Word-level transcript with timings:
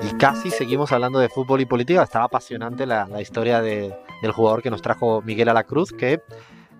Y 0.00 0.16
casi 0.18 0.50
seguimos 0.50 0.92
hablando 0.92 1.18
de 1.18 1.28
fútbol 1.28 1.60
y 1.60 1.66
política. 1.66 2.02
Estaba 2.02 2.24
apasionante 2.24 2.86
la, 2.86 3.06
la 3.06 3.20
historia 3.20 3.60
de, 3.60 3.94
del 4.22 4.32
jugador 4.32 4.62
que 4.62 4.70
nos 4.70 4.82
trajo 4.82 5.22
Miguel 5.22 5.48
a 5.48 5.54
la 5.54 5.64
Cruz, 5.64 5.92
que 5.92 6.20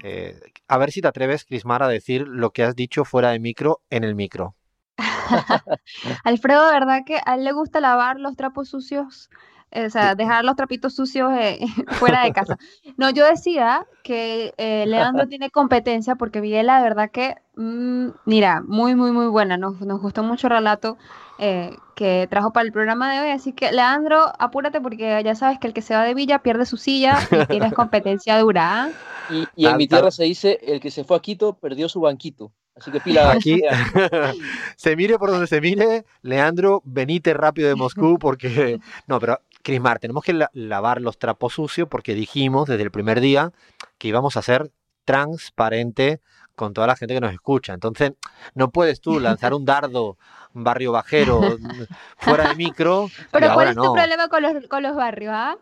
eh, 0.02 0.40
a 0.68 0.78
ver 0.78 0.90
si 0.90 1.00
te 1.00 1.08
atreves, 1.08 1.44
Crismar, 1.44 1.82
a 1.82 1.88
decir 1.88 2.26
lo 2.26 2.50
que 2.50 2.64
has 2.64 2.74
dicho 2.74 3.04
fuera 3.04 3.30
de 3.30 3.38
micro 3.38 3.82
en 3.90 4.04
el 4.04 4.14
micro. 4.14 4.56
Alfredo, 6.24 6.70
verdad 6.70 7.02
que 7.06 7.20
a 7.24 7.34
él 7.34 7.44
le 7.44 7.52
gusta 7.52 7.80
lavar 7.80 8.18
los 8.18 8.36
trapos 8.36 8.68
sucios, 8.68 9.30
o 9.74 9.90
sea, 9.90 10.14
dejar 10.14 10.44
los 10.44 10.56
trapitos 10.56 10.94
sucios 10.94 11.32
eh, 11.38 11.58
fuera 11.98 12.24
de 12.24 12.32
casa. 12.32 12.58
No, 12.96 13.10
yo 13.10 13.24
decía 13.26 13.86
que 14.02 14.52
eh, 14.58 14.84
Leandro 14.86 15.26
tiene 15.26 15.50
competencia 15.50 16.16
porque 16.16 16.40
Miguel, 16.40 16.66
la 16.66 16.82
verdad 16.82 17.10
que, 17.10 17.36
mm, 17.56 18.08
mira, 18.26 18.62
muy, 18.66 18.94
muy, 18.94 19.12
muy 19.12 19.26
buena. 19.26 19.56
Nos, 19.56 19.80
nos 19.80 20.00
gustó 20.00 20.22
mucho 20.22 20.48
el 20.48 20.54
relato 20.54 20.98
eh, 21.38 21.76
que 21.96 22.26
trajo 22.30 22.52
para 22.52 22.66
el 22.66 22.72
programa 22.72 23.12
de 23.12 23.20
hoy. 23.20 23.30
Así 23.30 23.52
que, 23.52 23.72
Leandro, 23.72 24.32
apúrate 24.38 24.80
porque 24.80 25.22
ya 25.24 25.34
sabes 25.34 25.58
que 25.58 25.66
el 25.66 25.72
que 25.72 25.82
se 25.82 25.94
va 25.94 26.04
de 26.04 26.14
Villa 26.14 26.40
pierde 26.40 26.66
su 26.66 26.76
silla 26.76 27.18
y 27.30 27.46
tienes 27.46 27.72
competencia 27.74 28.38
dura. 28.38 28.84
¿ah? 28.84 28.90
Y, 29.30 29.46
y 29.56 29.66
en 29.66 29.76
mi 29.76 29.88
tierra 29.88 30.10
se 30.10 30.24
dice, 30.24 30.58
el 30.62 30.80
que 30.80 30.90
se 30.90 31.04
fue 31.04 31.16
a 31.16 31.20
Quito 31.20 31.54
perdió 31.54 31.88
su 31.88 32.00
banquito. 32.00 32.52
Así 32.74 32.90
que 32.90 33.00
pila. 33.00 33.32
Aquí, 33.32 33.60
se 34.76 34.96
mire 34.96 35.18
por 35.18 35.30
donde 35.30 35.46
se 35.46 35.60
mire, 35.60 36.04
Leandro, 36.22 36.82
venite 36.84 37.34
rápido 37.34 37.68
de 37.68 37.74
Moscú 37.74 38.18
porque... 38.18 38.80
No, 39.06 39.20
pero 39.20 39.40
Crismar, 39.62 39.98
tenemos 39.98 40.24
que 40.24 40.32
la- 40.32 40.50
lavar 40.52 41.00
los 41.00 41.18
trapos 41.18 41.54
sucios 41.54 41.88
porque 41.88 42.14
dijimos 42.14 42.68
desde 42.68 42.82
el 42.82 42.90
primer 42.90 43.20
día 43.20 43.52
que 43.98 44.08
íbamos 44.08 44.36
a 44.36 44.42
ser 44.42 44.70
transparente 45.04 46.20
con 46.54 46.74
toda 46.74 46.86
la 46.86 46.96
gente 46.96 47.14
que 47.14 47.20
nos 47.20 47.32
escucha. 47.32 47.72
Entonces, 47.72 48.12
no 48.54 48.70
puedes 48.70 49.00
tú 49.00 49.18
lanzar 49.20 49.54
un 49.54 49.64
dardo 49.64 50.16
barrio 50.52 50.92
bajero 50.92 51.56
fuera 52.18 52.48
de 52.48 52.56
micro. 52.56 53.08
y 53.08 53.24
Pero 53.32 53.46
¿cuál 53.54 53.68
ahora 53.68 53.70
es 53.70 53.76
tu 53.76 53.82
no. 53.82 53.92
problema 53.92 54.28
con 54.28 54.42
los, 54.42 54.66
con 54.68 54.82
los 54.82 54.96
barrios, 54.96 55.32
ah? 55.34 55.56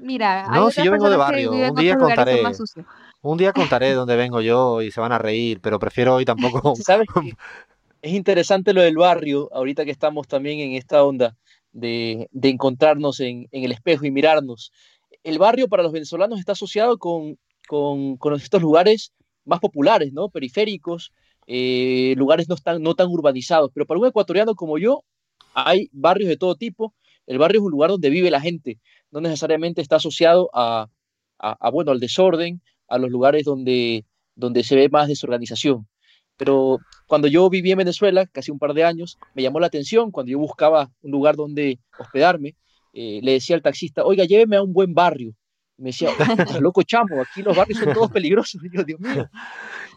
Mira, 0.00 0.44
hay 0.52 0.60
No, 0.60 0.70
si 0.70 0.82
yo 0.82 0.90
vengo 0.90 1.08
de 1.08 1.16
barrio, 1.16 1.52
un 1.52 1.74
día 1.76 1.96
contaré. 1.96 2.42
Un 3.22 3.38
día 3.38 3.52
contaré 3.52 3.92
dónde 3.94 4.16
vengo 4.16 4.40
yo 4.40 4.82
y 4.82 4.90
se 4.90 5.00
van 5.00 5.12
a 5.12 5.18
reír, 5.18 5.60
pero 5.62 5.78
prefiero 5.78 6.14
hoy 6.14 6.24
tampoco. 6.24 6.74
¿Sabes? 6.82 7.06
Es 8.02 8.12
interesante 8.12 8.74
lo 8.74 8.82
del 8.82 8.96
barrio, 8.96 9.48
ahorita 9.52 9.84
que 9.84 9.90
estamos 9.90 10.26
también 10.28 10.60
en 10.60 10.72
esta 10.72 11.02
onda 11.04 11.36
de, 11.74 12.28
de 12.32 12.48
encontrarnos 12.50 13.20
en, 13.20 13.48
en 13.52 13.64
el 13.64 13.72
espejo 13.72 14.06
y 14.06 14.10
mirarnos. 14.10 14.72
El 15.22 15.38
barrio 15.38 15.68
para 15.68 15.82
los 15.82 15.92
venezolanos 15.92 16.38
está 16.40 16.52
asociado 16.52 16.98
con, 16.98 17.38
con, 17.68 18.16
con 18.16 18.34
estos 18.34 18.62
lugares 18.62 19.12
más 19.44 19.60
populares, 19.60 20.12
¿no? 20.14 20.30
Periféricos, 20.30 21.12
eh, 21.46 22.14
lugares 22.16 22.48
no 22.48 22.56
tan, 22.56 22.82
no 22.82 22.94
tan 22.94 23.08
urbanizados. 23.08 23.70
Pero 23.74 23.86
para 23.86 24.00
un 24.00 24.06
ecuatoriano 24.06 24.54
como 24.54 24.78
yo, 24.78 25.04
hay 25.54 25.88
barrios 25.92 26.28
de 26.28 26.36
todo 26.38 26.54
tipo. 26.56 26.94
El 27.26 27.38
barrio 27.38 27.60
es 27.60 27.64
un 27.66 27.70
lugar 27.72 27.90
donde 27.90 28.10
vive 28.10 28.30
la 28.30 28.40
gente, 28.40 28.78
no 29.10 29.20
necesariamente 29.20 29.80
está 29.82 29.96
asociado 29.96 30.50
a, 30.54 30.88
a- 31.38 31.56
a, 31.60 31.70
bueno, 31.70 31.90
al 31.92 32.00
desorden, 32.00 32.60
a 32.88 32.98
los 32.98 33.10
lugares 33.10 33.44
donde, 33.44 34.04
donde 34.34 34.62
se 34.64 34.76
ve 34.76 34.88
más 34.90 35.08
desorganización. 35.08 35.86
Pero 36.36 36.78
cuando 37.06 37.28
yo 37.28 37.48
viví 37.48 37.70
en 37.70 37.78
Venezuela, 37.78 38.26
casi 38.26 38.50
un 38.50 38.58
par 38.58 38.74
de 38.74 38.84
años, 38.84 39.18
me 39.34 39.42
llamó 39.42 39.60
la 39.60 39.66
atención 39.68 40.10
cuando 40.10 40.32
yo 40.32 40.38
buscaba 40.38 40.90
un 41.02 41.10
lugar 41.10 41.36
donde 41.36 41.78
hospedarme, 41.98 42.54
eh, 42.92 43.20
le 43.22 43.32
decía 43.32 43.56
al 43.56 43.62
taxista, 43.62 44.04
oiga, 44.04 44.24
lléveme 44.24 44.56
a 44.56 44.62
un 44.62 44.72
buen 44.72 44.94
barrio. 44.94 45.34
Y 45.76 45.82
me 45.82 45.88
decía, 45.88 46.10
"Estás 46.10 46.60
loco 46.60 46.82
chamo, 46.82 47.20
aquí 47.20 47.42
los 47.42 47.56
barrios 47.56 47.78
son 47.80 47.92
todos 47.92 48.10
peligrosos. 48.10 48.60
Y 48.64 48.76
yo, 48.76 48.84
Dios 48.84 49.00
mío. 49.00 49.28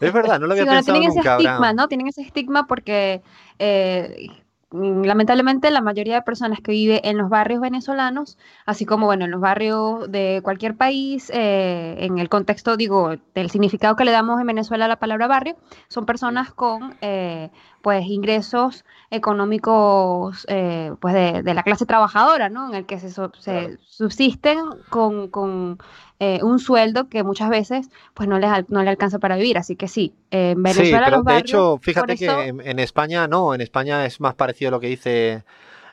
Es 0.00 0.12
verdad, 0.12 0.40
no 0.40 0.46
lo 0.46 0.54
Sí, 0.54 0.60
había 0.60 0.72
bueno, 0.72 0.78
pensado 0.78 0.98
tienen 1.00 1.18
ese 1.18 1.28
estigma. 1.28 1.72
¿no? 1.72 1.88
Tienen 1.88 2.06
ese 2.08 2.22
estigma 2.22 2.66
porque 2.66 3.22
eh, 3.58 4.26
lamentablemente 4.70 5.70
la 5.70 5.80
mayoría 5.80 6.16
de 6.16 6.22
personas 6.22 6.60
que 6.60 6.72
vive 6.72 7.08
en 7.08 7.16
los 7.16 7.30
barrios 7.30 7.60
venezolanos, 7.60 8.36
así 8.66 8.84
como 8.84 9.06
bueno, 9.06 9.24
en 9.24 9.30
los 9.30 9.40
barrios 9.40 10.10
de 10.10 10.40
cualquier 10.42 10.76
país, 10.76 11.30
eh, 11.34 11.96
en 12.00 12.18
el 12.18 12.28
contexto, 12.28 12.76
digo, 12.76 13.14
del 13.34 13.50
significado 13.50 13.96
que 13.96 14.04
le 14.04 14.10
damos 14.10 14.40
en 14.40 14.46
Venezuela 14.46 14.84
a 14.84 14.88
la 14.88 14.98
palabra 14.98 15.26
barrio, 15.26 15.56
son 15.88 16.04
personas 16.04 16.52
con 16.52 16.96
eh, 17.00 17.50
pues 17.80 18.04
ingresos 18.06 18.84
económicos 19.10 20.44
eh, 20.48 20.92
pues 21.00 21.14
de, 21.14 21.42
de 21.42 21.54
la 21.54 21.62
clase 21.62 21.86
trabajadora, 21.86 22.50
¿no? 22.50 22.68
En 22.68 22.74
el 22.74 22.86
que 22.86 22.98
se, 22.98 23.10
se 23.10 23.78
subsisten 23.86 24.58
con, 24.90 25.28
con, 25.28 25.78
eh, 26.20 26.40
un 26.42 26.58
sueldo 26.58 27.08
que 27.08 27.22
muchas 27.24 27.48
veces 27.50 27.88
pues 28.14 28.28
no 28.28 28.38
les, 28.38 28.50
no 28.70 28.82
le 28.82 28.90
alcanza 28.90 29.18
para 29.18 29.36
vivir. 29.36 29.58
Así 29.58 29.76
que 29.76 29.88
sí, 29.88 30.14
en 30.30 30.62
Sí, 30.62 30.62
Venezuela 30.62 31.04
pero 31.04 31.18
los 31.18 31.24
de 31.24 31.32
barrios, 31.32 31.40
hecho, 31.40 31.78
fíjate 31.82 32.16
que 32.16 32.48
en, 32.48 32.60
en 32.60 32.78
España 32.78 33.26
no, 33.28 33.54
en 33.54 33.60
España 33.60 34.04
es 34.06 34.20
más 34.20 34.34
parecido 34.34 34.68
a 34.68 34.72
lo 34.72 34.80
que 34.80 34.88
dice 34.88 35.44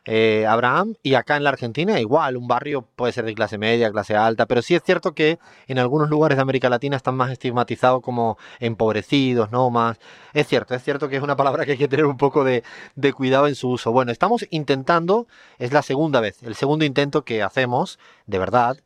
eh, 0.05 0.45
Abraham 0.47 0.95
y 1.03 1.15
acá 1.15 1.35
en 1.35 1.43
la 1.43 1.49
Argentina 1.49 1.99
igual, 1.99 2.37
un 2.37 2.47
barrio 2.47 2.83
puede 2.95 3.11
ser 3.11 3.25
de 3.25 3.33
clase 3.33 3.57
media, 3.57 3.91
clase 3.91 4.15
alta, 4.15 4.45
pero 4.45 4.61
sí 4.61 4.75
es 4.75 4.83
cierto 4.83 5.13
que 5.13 5.39
en 5.67 5.79
algunos 5.79 6.09
lugares 6.09 6.37
de 6.37 6.43
América 6.43 6.69
Latina 6.69 6.95
están 6.95 7.15
más 7.15 7.31
estigmatizados 7.31 8.01
como 8.01 8.37
empobrecidos, 8.59 9.51
¿no? 9.51 9.69
Más... 9.69 9.97
Es 10.33 10.47
cierto, 10.47 10.75
es 10.75 10.83
cierto 10.83 11.09
que 11.09 11.15
es 11.15 11.23
una 11.23 11.35
palabra 11.35 11.65
que 11.65 11.73
hay 11.73 11.77
que 11.77 11.87
tener 11.87 12.05
un 12.05 12.17
poco 12.17 12.43
de, 12.43 12.63
de 12.95 13.13
cuidado 13.13 13.47
en 13.47 13.55
su 13.55 13.69
uso. 13.69 13.91
Bueno, 13.91 14.11
estamos 14.11 14.45
intentando, 14.49 15.27
es 15.57 15.71
la 15.71 15.81
segunda 15.81 16.19
vez, 16.19 16.43
el 16.43 16.55
segundo 16.55 16.85
intento 16.85 17.23
que 17.23 17.41
hacemos, 17.41 17.99
de 18.27 18.39
verdad. 18.39 18.77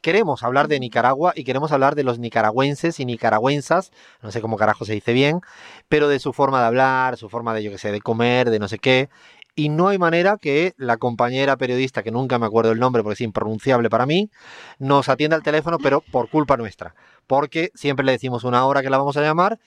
Queremos 0.00 0.42
hablar 0.42 0.68
de 0.68 0.80
Nicaragua 0.80 1.32
y 1.36 1.44
queremos 1.44 1.72
hablar 1.72 1.94
de 1.94 2.04
los 2.04 2.18
nicaragüenses 2.18 3.00
y 3.00 3.04
nicaragüensas, 3.04 3.92
no 4.22 4.30
sé 4.30 4.40
cómo 4.40 4.56
carajo 4.56 4.84
se 4.84 4.94
dice 4.94 5.12
bien, 5.12 5.40
pero 5.88 6.08
de 6.08 6.18
su 6.18 6.32
forma 6.32 6.60
de 6.60 6.66
hablar, 6.66 7.16
su 7.16 7.28
forma 7.28 7.54
de, 7.54 7.62
yo 7.62 7.70
qué 7.70 7.78
sé, 7.78 7.92
de 7.92 8.00
comer, 8.00 8.50
de 8.50 8.58
no 8.58 8.68
sé 8.68 8.78
qué. 8.78 9.08
Y 9.54 9.68
no 9.68 9.88
hay 9.88 9.98
manera 9.98 10.38
que 10.40 10.72
la 10.78 10.96
compañera 10.96 11.56
periodista, 11.56 12.02
que 12.02 12.10
nunca 12.10 12.38
me 12.38 12.46
acuerdo 12.46 12.72
el 12.72 12.78
nombre 12.78 13.02
porque 13.02 13.14
es 13.14 13.20
impronunciable 13.20 13.90
para 13.90 14.06
mí, 14.06 14.30
nos 14.78 15.08
atienda 15.10 15.36
al 15.36 15.42
teléfono, 15.42 15.78
pero 15.78 16.00
por 16.10 16.30
culpa 16.30 16.56
nuestra. 16.56 16.94
Porque 17.26 17.70
siempre 17.74 18.04
le 18.06 18.12
decimos 18.12 18.44
una 18.44 18.64
hora 18.64 18.82
que 18.82 18.90
la 18.90 18.98
vamos 18.98 19.16
a 19.16 19.22
llamar 19.22 19.58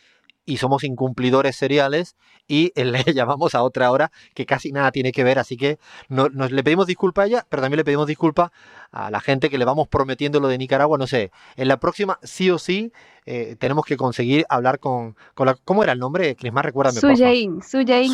y 0.45 0.57
somos 0.57 0.83
incumplidores 0.83 1.55
seriales 1.55 2.15
y 2.47 2.71
le 2.81 3.03
llamamos 3.13 3.55
a 3.55 3.63
otra 3.63 3.91
hora 3.91 4.11
que 4.33 4.45
casi 4.45 4.71
nada 4.71 4.91
tiene 4.91 5.11
que 5.11 5.23
ver. 5.23 5.39
Así 5.39 5.57
que 5.57 5.79
no- 6.09 6.29
nos 6.29 6.51
le 6.51 6.63
pedimos 6.63 6.87
disculpa 6.87 7.23
a 7.23 7.25
ella, 7.25 7.45
pero 7.49 7.61
también 7.61 7.77
le 7.77 7.83
pedimos 7.85 8.07
disculpa 8.07 8.51
a 8.91 9.09
la 9.11 9.19
gente 9.19 9.49
que 9.49 9.57
le 9.57 9.65
vamos 9.65 9.87
prometiendo 9.87 10.39
lo 10.39 10.47
de 10.47 10.57
Nicaragua. 10.57 10.97
No 10.97 11.07
sé, 11.07 11.31
en 11.55 11.67
la 11.67 11.77
próxima 11.79 12.19
sí 12.23 12.49
o 12.51 12.57
sí 12.59 12.91
eh, 13.25 13.55
tenemos 13.59 13.85
que 13.85 13.97
conseguir 13.97 14.45
hablar 14.49 14.77
con, 14.79 15.15
con 15.33 15.47
la... 15.47 15.55
¿Cómo 15.65 15.83
era 15.83 15.93
el 15.93 15.99
nombre? 15.99 16.35
Crismar, 16.35 16.63
recuérdame, 16.65 16.99
Suyein 17.61 17.61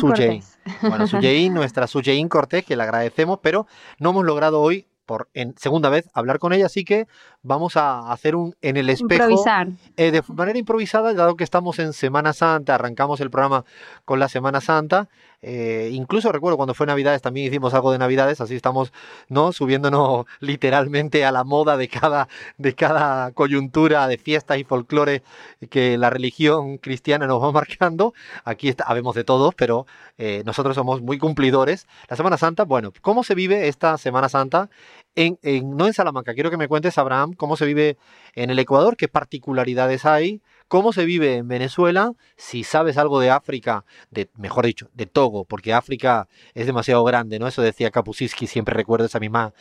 Cortés. 0.00 0.58
Bueno, 0.80 1.06
Suyein, 1.06 1.52
nuestra 1.54 1.86
Suyein 1.86 2.28
Cortés, 2.28 2.64
que 2.64 2.76
le 2.76 2.82
agradecemos, 2.82 3.38
pero 3.42 3.66
no 3.98 4.10
hemos 4.10 4.24
logrado 4.24 4.60
hoy, 4.62 4.86
por 5.04 5.28
en 5.34 5.54
segunda 5.58 5.90
vez, 5.90 6.08
hablar 6.14 6.38
con 6.38 6.54
ella, 6.54 6.64
así 6.66 6.84
que 6.84 7.06
vamos 7.42 7.76
a 7.76 8.12
hacer 8.12 8.36
un 8.36 8.54
en 8.62 8.76
el 8.76 8.88
espejo. 8.88 9.24
Improvisar. 9.24 9.68
eh, 9.96 10.10
de 10.10 10.22
manera 10.28 10.58
improvisada, 10.58 11.12
dado 11.14 11.36
que 11.36 11.44
estamos 11.44 11.78
en 11.78 11.92
Semana 11.92 12.32
Santa, 12.32 12.74
arrancamos 12.76 13.20
el 13.20 13.30
programa 13.30 13.64
con 14.04 14.18
la 14.20 14.28
Semana 14.28 14.60
Santa. 14.60 15.08
eh, 15.44 15.90
incluso 15.92 16.30
recuerdo 16.30 16.56
cuando 16.56 16.72
fue 16.72 16.86
Navidades 16.86 17.20
también 17.20 17.48
hicimos 17.48 17.74
algo 17.74 17.90
de 17.90 17.98
Navidades, 17.98 18.40
así 18.40 18.54
estamos 18.54 18.92
no 19.28 19.52
subiéndonos 19.52 20.24
literalmente 20.40 21.24
a 21.24 21.32
la 21.32 21.42
moda 21.42 21.76
de 21.76 21.88
cada, 21.88 22.28
de 22.58 22.74
cada 22.76 23.32
coyuntura 23.32 24.06
de 24.06 24.18
fiestas 24.18 24.58
y 24.58 24.64
folclore 24.64 25.22
que 25.68 25.98
la 25.98 26.10
religión 26.10 26.78
cristiana 26.78 27.26
nos 27.26 27.42
va 27.42 27.50
marcando. 27.62 28.14
Aquí 28.44 28.68
está, 28.68 28.84
habemos 28.84 29.16
de 29.16 29.24
todos, 29.24 29.54
pero 29.56 29.86
eh, 30.16 30.42
nosotros 30.46 30.76
somos 30.76 31.02
muy 31.02 31.18
cumplidores. 31.18 31.88
La 32.08 32.16
Semana 32.16 32.38
Santa, 32.38 32.64
bueno, 32.64 32.92
¿cómo 33.00 33.24
se 33.24 33.34
vive 33.34 33.66
esta 33.66 33.98
Semana 33.98 34.28
Santa? 34.28 34.70
No 35.14 35.86
en 35.86 35.92
Salamanca, 35.92 36.32
quiero 36.32 36.50
que 36.50 36.56
me 36.56 36.68
cuentes, 36.68 36.96
Abraham, 36.96 37.34
cómo 37.34 37.56
se 37.56 37.66
vive 37.66 37.98
en 38.34 38.48
el 38.50 38.58
Ecuador, 38.58 38.96
qué 38.96 39.08
particularidades 39.08 40.06
hay, 40.06 40.40
cómo 40.68 40.94
se 40.94 41.04
vive 41.04 41.36
en 41.36 41.48
Venezuela, 41.48 42.14
si 42.36 42.64
sabes 42.64 42.96
algo 42.96 43.20
de 43.20 43.28
África, 43.28 43.84
de, 44.10 44.30
mejor 44.38 44.64
dicho, 44.64 44.88
de 44.94 45.04
Togo, 45.04 45.44
porque 45.44 45.74
África 45.74 46.28
es 46.54 46.64
demasiado 46.64 47.04
grande, 47.04 47.38
¿no? 47.38 47.46
Eso 47.46 47.60
decía 47.60 47.90
Kapuscinski, 47.90 48.46
siempre 48.46 48.74
recuerdo 48.74 49.04
esa 49.04 49.20
misma 49.20 49.52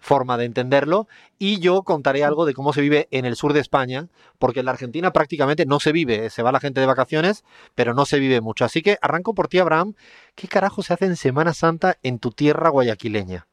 forma 0.00 0.38
de 0.38 0.44
entenderlo. 0.44 1.08
Y 1.40 1.58
yo 1.58 1.82
contaré 1.82 2.22
algo 2.22 2.46
de 2.46 2.54
cómo 2.54 2.72
se 2.72 2.80
vive 2.80 3.08
en 3.10 3.24
el 3.24 3.34
sur 3.34 3.52
de 3.52 3.58
España, 3.58 4.06
porque 4.38 4.60
en 4.60 4.66
la 4.66 4.72
Argentina 4.72 5.10
prácticamente 5.12 5.66
no 5.66 5.80
se 5.80 5.90
vive, 5.90 6.30
se 6.30 6.44
va 6.44 6.52
la 6.52 6.60
gente 6.60 6.78
de 6.78 6.86
vacaciones, 6.86 7.42
pero 7.74 7.94
no 7.94 8.06
se 8.06 8.20
vive 8.20 8.40
mucho. 8.40 8.64
Así 8.64 8.80
que 8.80 8.96
arranco 9.02 9.34
por 9.34 9.48
ti, 9.48 9.58
Abraham. 9.58 9.94
¿Qué 10.36 10.46
carajo 10.46 10.84
se 10.84 10.94
hace 10.94 11.06
en 11.06 11.16
Semana 11.16 11.52
Santa 11.52 11.98
en 12.04 12.20
tu 12.20 12.30
tierra 12.30 12.68
guayaquileña? 12.68 13.49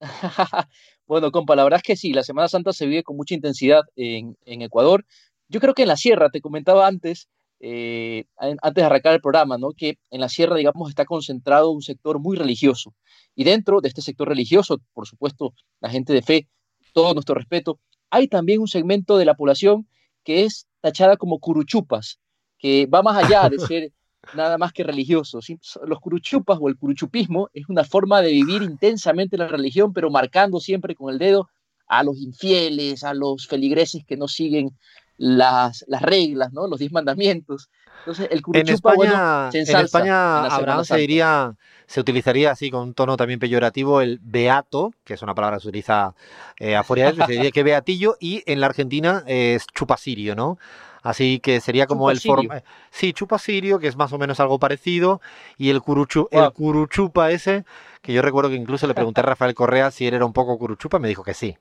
bueno, 1.06 1.30
compa, 1.30 1.56
la 1.56 1.64
verdad 1.64 1.78
es 1.78 1.82
que 1.82 1.96
sí, 1.96 2.12
la 2.12 2.22
Semana 2.22 2.48
Santa 2.48 2.72
se 2.72 2.86
vive 2.86 3.02
con 3.02 3.16
mucha 3.16 3.34
intensidad 3.34 3.82
en, 3.96 4.36
Ecuador. 4.44 5.04
Yo 5.48 5.60
creo 5.60 5.74
que 5.74 5.82
en 5.82 5.88
la 5.88 5.96
sierra, 5.96 6.30
te 6.30 6.40
comentaba 6.40 6.86
antes, 6.86 7.28
eh, 7.60 8.24
antes 8.38 8.74
de 8.74 8.82
arrancar 8.82 9.14
el 9.14 9.20
programa, 9.20 9.58
¿no? 9.58 9.72
que 9.72 9.98
en 10.10 10.20
la 10.20 10.28
sierra, 10.28 10.56
digamos, 10.56 10.88
está 10.88 11.04
concentrado 11.04 11.70
un 11.70 11.82
sector 11.82 12.18
muy 12.18 12.36
religioso. 12.36 12.94
Y 13.34 13.44
dentro 13.44 13.80
de 13.80 13.88
este 13.88 14.02
sector 14.02 14.28
religioso, 14.28 14.80
por 14.94 15.06
supuesto, 15.06 15.52
la 15.80 15.90
gente 15.90 16.12
de 16.12 16.22
fe, 16.22 16.48
todo 16.92 17.14
nuestro 17.14 17.34
respeto, 17.34 17.78
hay 18.10 18.28
también 18.28 18.60
un 18.60 18.68
segmento 18.68 19.18
de 19.18 19.24
la 19.24 19.34
población 19.34 19.86
que 20.24 20.44
es 20.44 20.66
tachada 20.80 21.16
como 21.16 21.38
curuchupas, 21.38 22.18
que 22.58 22.86
va 22.86 23.02
más 23.02 23.24
allá 23.24 23.48
de 23.48 23.58
ser 23.58 23.92
nada 24.34 24.58
más 24.58 24.72
que 24.72 24.84
religiosos. 24.84 25.46
Los 25.84 26.00
curuchupas 26.00 26.58
o 26.60 26.68
el 26.68 26.76
curuchupismo 26.76 27.48
es 27.52 27.68
una 27.68 27.84
forma 27.84 28.20
de 28.20 28.30
vivir 28.32 28.62
intensamente 28.62 29.36
la 29.36 29.48
religión, 29.48 29.92
pero 29.92 30.10
marcando 30.10 30.60
siempre 30.60 30.94
con 30.94 31.12
el 31.12 31.18
dedo 31.18 31.48
a 31.88 32.02
los 32.04 32.18
infieles, 32.18 33.02
a 33.02 33.14
los 33.14 33.46
feligreses 33.46 34.04
que 34.06 34.16
no 34.16 34.28
siguen 34.28 34.70
las, 35.16 35.84
las 35.88 36.02
reglas, 36.02 36.52
¿no? 36.52 36.66
los 36.66 36.78
diez 36.78 36.92
mandamientos. 36.92 37.68
Entonces, 38.00 38.28
el 38.30 38.40
curuchupa, 38.40 38.94
en 38.94 39.02
España, 39.02 39.50
en 39.52 39.84
España 39.84 40.46
Abraham 40.46 40.84
se 40.84 40.96
diría, 40.96 41.54
se 41.86 42.00
utilizaría 42.00 42.52
así 42.52 42.70
con 42.70 42.80
un 42.80 42.94
tono 42.94 43.16
también 43.18 43.38
peyorativo 43.38 44.00
el 44.00 44.18
beato, 44.22 44.92
que 45.04 45.14
es 45.14 45.22
una 45.22 45.34
palabra 45.34 45.58
que 45.58 45.62
se 45.62 45.68
utiliza 45.68 46.14
eh, 46.58 46.76
afuera, 46.76 47.12
se 47.12 47.32
diría 47.32 47.50
que 47.50 47.62
beatillo, 47.62 48.16
y 48.18 48.42
en 48.46 48.60
la 48.60 48.66
Argentina 48.66 49.22
es 49.26 49.66
chupasirio, 49.74 50.34
¿no? 50.34 50.58
Así 51.02 51.40
que 51.40 51.60
sería 51.60 51.86
como 51.86 52.10
el 52.10 52.20
forma. 52.20 52.62
Sí, 52.90 53.12
chupa 53.12 53.38
sirio, 53.38 53.78
que 53.78 53.88
es 53.88 53.96
más 53.96 54.12
o 54.12 54.18
menos 54.18 54.40
algo 54.40 54.58
parecido. 54.58 55.20
Y 55.56 55.70
el, 55.70 55.80
curuchu... 55.80 56.28
el 56.30 56.52
curuchupa 56.52 57.30
ese, 57.30 57.64
que 58.02 58.12
yo 58.12 58.22
recuerdo 58.22 58.50
que 58.50 58.56
incluso 58.56 58.86
le 58.86 58.94
pregunté 58.94 59.20
a 59.20 59.24
Rafael 59.24 59.54
Correa 59.54 59.90
si 59.90 60.06
él 60.06 60.14
era 60.14 60.26
un 60.26 60.32
poco 60.32 60.58
curuchupa, 60.58 60.98
me 60.98 61.08
dijo 61.08 61.22
que 61.22 61.34
sí. 61.34 61.56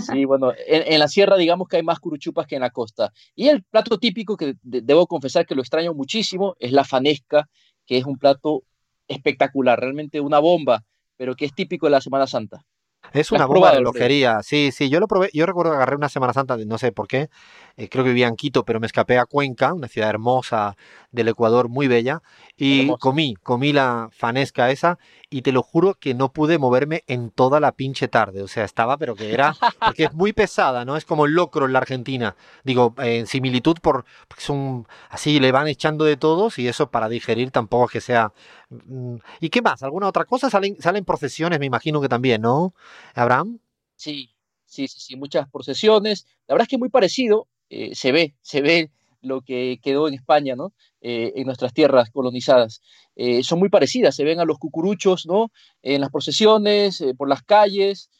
Sí, 0.00 0.24
bueno, 0.24 0.52
en, 0.66 0.98
la 0.98 1.08
sierra 1.08 1.36
digamos 1.36 1.68
que 1.68 1.76
hay 1.76 1.82
más 1.82 2.00
curuchupas 2.00 2.46
que 2.46 2.56
en 2.56 2.62
la 2.62 2.70
costa. 2.70 3.12
Y 3.34 3.48
el 3.48 3.62
plato 3.62 3.98
típico 3.98 4.36
que 4.36 4.56
debo 4.62 5.06
confesar 5.06 5.46
que 5.46 5.54
lo 5.54 5.62
extraño 5.62 5.94
muchísimo 5.94 6.54
es 6.58 6.72
la 6.72 6.84
fanesca, 6.84 7.48
que 7.86 7.98
es 7.98 8.04
un 8.04 8.18
plato 8.18 8.64
espectacular, 9.06 9.80
realmente 9.80 10.20
una 10.20 10.38
bomba, 10.38 10.84
pero 11.16 11.34
que 11.34 11.46
es 11.46 11.54
típico 11.54 11.86
de 11.86 11.92
la 11.92 12.00
Semana 12.00 12.26
Santa. 12.26 12.64
Es 13.12 13.32
una 13.32 13.46
bomba 13.46 13.72
de 13.72 13.80
lojería. 13.80 14.42
Sí, 14.42 14.70
sí, 14.72 14.88
yo 14.88 15.00
lo 15.00 15.08
probé. 15.08 15.30
Yo 15.32 15.46
recuerdo 15.46 15.72
que 15.72 15.76
agarré 15.76 15.96
una 15.96 16.08
Semana 16.08 16.32
Santa, 16.32 16.56
no 16.56 16.78
sé 16.78 16.92
por 16.92 17.08
qué. 17.08 17.30
Eh, 17.76 17.88
creo 17.88 18.04
que 18.04 18.10
vivía 18.10 18.26
en 18.26 18.36
Quito, 18.36 18.64
pero 18.64 18.80
me 18.80 18.86
escapé 18.86 19.18
a 19.18 19.24
Cuenca, 19.24 19.72
una 19.72 19.88
ciudad 19.88 20.10
hermosa 20.10 20.76
del 21.10 21.28
Ecuador, 21.28 21.68
muy 21.68 21.88
bella. 21.88 22.22
Y 22.56 22.88
comí, 22.98 23.34
comí 23.36 23.72
la 23.72 24.08
fanesca 24.12 24.70
esa. 24.70 24.98
Y 25.30 25.42
te 25.42 25.52
lo 25.52 25.62
juro 25.62 25.94
que 25.94 26.14
no 26.14 26.32
pude 26.32 26.58
moverme 26.58 27.04
en 27.06 27.30
toda 27.30 27.60
la 27.60 27.72
pinche 27.72 28.08
tarde. 28.08 28.42
O 28.42 28.48
sea, 28.48 28.64
estaba, 28.64 28.96
pero 28.96 29.14
que 29.14 29.32
era. 29.32 29.54
Porque 29.78 30.04
es 30.04 30.12
muy 30.12 30.32
pesada, 30.32 30.84
¿no? 30.84 30.96
Es 30.96 31.04
como 31.04 31.26
el 31.26 31.32
locro 31.32 31.66
en 31.66 31.72
la 31.72 31.78
Argentina. 31.78 32.36
Digo, 32.64 32.94
en 32.98 33.26
similitud 33.26 33.76
por. 33.80 34.04
Son. 34.36 34.86
Así 35.08 35.38
le 35.40 35.52
van 35.52 35.68
echando 35.68 36.04
de 36.04 36.16
todos 36.16 36.58
y 36.58 36.68
eso 36.68 36.90
para 36.90 37.08
digerir 37.08 37.50
tampoco 37.50 37.86
es 37.86 37.92
que 37.92 38.00
sea. 38.00 38.32
Mm, 38.70 39.16
¿Y 39.40 39.48
qué 39.48 39.62
más? 39.62 39.82
¿Alguna 39.82 40.08
otra 40.08 40.24
cosa? 40.24 40.50
Salen, 40.50 40.80
salen 40.80 41.04
procesiones, 41.04 41.58
me 41.58 41.66
imagino 41.66 42.00
que 42.00 42.08
también, 42.08 42.42
¿no? 42.42 42.74
Abraham. 43.14 43.58
Sí, 43.96 44.30
sí, 44.66 44.88
sí, 44.88 45.00
sí, 45.00 45.16
muchas 45.16 45.48
procesiones. 45.50 46.26
La 46.46 46.54
verdad 46.54 46.64
es 46.66 46.68
que 46.68 46.78
muy 46.78 46.90
parecido, 46.90 47.48
eh, 47.70 47.94
se 47.94 48.12
ve, 48.12 48.34
se 48.42 48.60
ve 48.60 48.90
lo 49.20 49.40
que 49.42 49.80
quedó 49.82 50.06
en 50.06 50.14
España, 50.14 50.54
¿no? 50.54 50.72
Eh, 51.00 51.32
en 51.36 51.46
nuestras 51.46 51.72
tierras 51.72 52.10
colonizadas. 52.10 52.80
Eh, 53.16 53.42
son 53.42 53.58
muy 53.58 53.68
parecidas, 53.68 54.14
se 54.14 54.24
ven 54.24 54.40
a 54.40 54.44
los 54.44 54.58
cucuruchos, 54.58 55.26
¿no? 55.26 55.50
En 55.82 56.00
las 56.00 56.10
procesiones, 56.10 57.02
por 57.16 57.28
las 57.28 57.42
calles, 57.42 58.10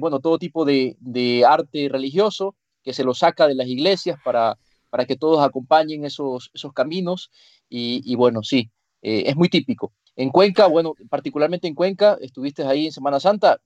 bueno, 0.00 0.20
todo 0.20 0.38
tipo 0.38 0.64
de, 0.64 0.96
arte 1.48 1.88
religioso 1.90 2.54
que 2.84 2.92
se 2.92 3.02
lo 3.04 3.12
saca 3.14 3.48
de 3.48 3.56
las 3.56 3.66
iglesias 3.66 4.18
para, 4.24 4.56
para 4.88 5.04
que 5.04 5.16
todos 5.16 5.44
acompañen 5.44 6.04
esos, 6.04 6.50
esos 6.54 6.72
caminos. 6.72 7.30
Y, 7.68 8.02
y 8.04 8.14
bueno, 8.14 8.42
sí, 8.42 8.70
es 9.02 9.36
muy 9.36 9.48
típico. 9.48 9.92
En 10.16 10.30
Cuenca, 10.30 10.66
bueno, 10.66 10.94
particularmente 11.08 11.68
en 11.68 11.74
Cuenca, 11.74 12.18
estuviste 12.20 12.64
ahí 12.64 12.86
en 12.86 12.92
Semana 12.92 13.20
Santa, 13.20 13.60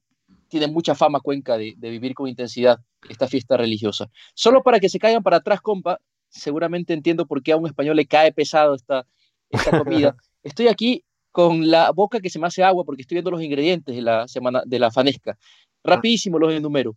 tiene 0.49 0.67
mucha 0.67 0.95
fama 0.95 1.21
Cuenca 1.21 1.57
de, 1.57 1.75
vivir 1.79 2.15
con 2.15 2.29
intensidad 2.29 2.79
esta 3.09 3.27
fiesta 3.27 3.57
religiosa. 3.57 4.11
Solo 4.35 4.63
para 4.63 4.79
que 4.79 4.91
se 4.91 4.99
caigan 4.99 5.23
para 5.23 5.39
atrás, 5.39 5.63
compa, 5.63 5.99
seguramente 6.29 6.93
entiendo 6.93 7.27
por 7.27 7.43
qué 7.43 7.53
a 7.53 7.57
un 7.57 7.67
español 7.67 7.97
le 7.97 8.07
cae 8.07 8.33
pesado 8.33 8.75
esta, 8.75 9.07
esta 9.49 9.79
comida. 9.83 10.15
Estoy 10.43 10.69
aquí 10.69 11.05
con 11.31 11.71
la 11.71 11.91
boca 11.93 12.21
que 12.21 12.29
se 12.29 12.39
me 12.39 12.47
hace 12.47 12.63
agua 12.63 12.85
porque 12.85 13.01
estoy 13.01 13.15
viendo 13.17 13.31
los 13.31 13.43
ingredientes 13.43 13.97
de 13.97 14.03
la, 14.03 14.29
semana, 14.29 14.63
de 14.67 14.79
la 14.79 14.91
fanesca. 14.91 15.39
Rapidísimo 15.83 16.39
los 16.39 16.53
enumero. 16.53 16.97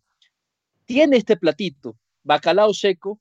Tiene 0.83 1.15
este 1.15 1.37
platito, 1.37 1.95
bacalao 2.23 2.73
seco, 2.73 3.19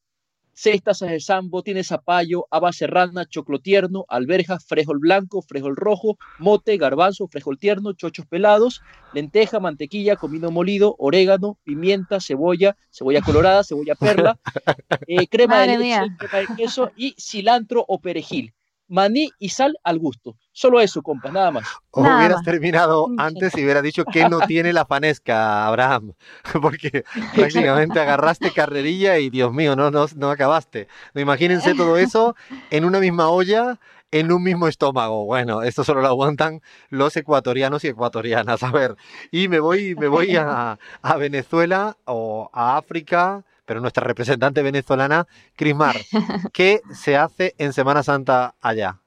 seis 0.54 0.82
tazas 0.82 1.10
de 1.10 1.20
sambo, 1.20 1.62
tiene 1.62 1.84
zapallo, 1.84 2.46
haba 2.50 2.72
serrana, 2.72 3.26
choclo 3.26 3.58
tierno, 3.58 4.04
alberjas, 4.08 4.64
frijol 4.64 4.98
blanco, 4.98 5.42
frijol 5.42 5.76
rojo, 5.76 6.16
mote, 6.38 6.76
garbanzo, 6.76 7.28
frijol 7.28 7.58
tierno, 7.58 7.92
chochos 7.92 8.26
pelados, 8.26 8.80
lenteja, 9.12 9.60
mantequilla, 9.60 10.16
comino 10.16 10.50
molido, 10.50 10.94
orégano, 10.98 11.58
pimienta, 11.64 12.20
cebolla, 12.20 12.76
cebolla 12.90 13.20
colorada, 13.20 13.64
cebolla 13.64 13.94
perla, 13.94 14.38
eh, 15.06 15.26
crema 15.28 15.60
de 15.60 15.78
leche, 15.78 16.16
crema 16.18 16.38
de 16.38 16.56
queso 16.56 16.90
y 16.96 17.14
cilantro 17.18 17.84
o 17.86 18.00
perejil 18.00 18.54
maní 18.88 19.30
y 19.38 19.48
sal 19.50 19.76
al 19.82 19.98
gusto. 19.98 20.36
Solo 20.52 20.80
eso, 20.80 21.02
compas, 21.02 21.32
nada 21.32 21.50
más. 21.50 21.64
O 21.90 22.02
hubieras 22.02 22.42
terminado 22.42 23.08
antes 23.18 23.56
y 23.56 23.64
hubieras 23.64 23.82
dicho 23.82 24.04
que 24.04 24.28
no 24.28 24.40
tiene 24.40 24.72
la 24.72 24.84
fanesca, 24.84 25.66
Abraham, 25.66 26.12
porque 26.62 27.04
prácticamente 27.34 27.98
agarraste 28.00 28.52
carrerilla 28.52 29.18
y 29.18 29.30
Dios 29.30 29.52
mío, 29.52 29.74
no, 29.76 29.90
no, 29.90 30.06
no 30.16 30.30
acabaste. 30.30 30.88
Imagínense 31.14 31.74
todo 31.74 31.98
eso 31.98 32.36
en 32.70 32.84
una 32.84 33.00
misma 33.00 33.28
olla, 33.28 33.78
en 34.10 34.30
un 34.30 34.42
mismo 34.42 34.68
estómago. 34.68 35.24
Bueno, 35.24 35.62
esto 35.62 35.82
solo 35.82 36.00
lo 36.00 36.08
aguantan 36.08 36.60
los 36.88 37.16
ecuatorianos 37.16 37.82
y 37.84 37.88
ecuatorianas. 37.88 38.62
A 38.62 38.70
ver, 38.70 38.96
y 39.32 39.48
me 39.48 39.58
voy, 39.58 39.96
me 39.96 40.06
voy 40.06 40.36
a, 40.36 40.78
a 41.02 41.16
Venezuela 41.16 41.96
o 42.04 42.48
a 42.52 42.76
África 42.76 43.44
pero 43.64 43.80
nuestra 43.80 44.06
representante 44.06 44.62
venezolana, 44.62 45.26
Crismar, 45.56 45.96
¿qué 46.52 46.80
se 46.92 47.16
hace 47.16 47.54
en 47.58 47.72
Semana 47.72 48.02
Santa 48.02 48.54
allá? 48.60 49.00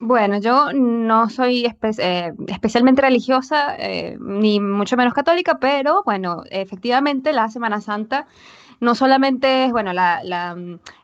Bueno, 0.00 0.38
yo 0.38 0.72
no 0.72 1.28
soy 1.28 1.66
eh, 1.66 2.32
especialmente 2.46 3.02
religiosa, 3.02 3.74
eh, 3.76 4.16
ni 4.20 4.60
mucho 4.60 4.96
menos 4.96 5.12
católica, 5.12 5.58
pero 5.58 6.02
bueno, 6.04 6.44
efectivamente 6.50 7.32
la 7.32 7.48
Semana 7.48 7.80
Santa 7.80 8.28
no 8.80 8.94
solamente 8.94 9.64
es, 9.64 9.72
bueno, 9.72 9.92
la, 9.92 10.56